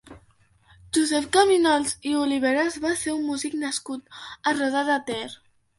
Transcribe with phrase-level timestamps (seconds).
[0.97, 5.27] Josep Caminals i Oliveres va ser un músic nascut a Roda de Ter.